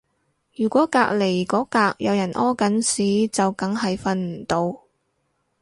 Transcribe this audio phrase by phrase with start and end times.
[0.55, 4.81] 如果隔離嗰格有人屙緊屎就梗係瞓唔到